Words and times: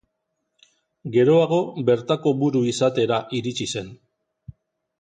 Geroago 1.17 1.59
bertako 1.91 2.35
buru 2.41 2.63
izatera 2.73 3.21
iritsi 3.41 3.69
zen. 3.77 3.95